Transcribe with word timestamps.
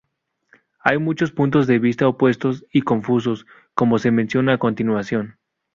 Hay 0.79 0.97
muchos 0.97 1.31
puntos 1.31 1.67
de 1.67 1.77
vista 1.77 2.07
opuestos 2.07 2.65
y 2.73 2.81
confusos, 2.81 3.45
como 3.75 3.99
se 3.99 4.09
menciona 4.09 4.53
a 4.53 4.57
continuación. 4.57 5.37